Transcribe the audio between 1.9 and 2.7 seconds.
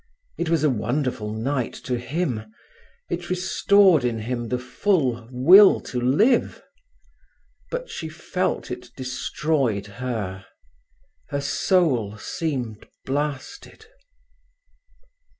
him.